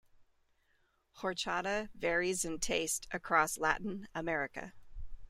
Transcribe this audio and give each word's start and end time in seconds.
Horchata 1.19 1.89
varies 1.93 2.43
in 2.43 2.57
taste 2.57 3.07
across 3.11 3.59
Latin 3.59 4.07
America. 4.15 4.73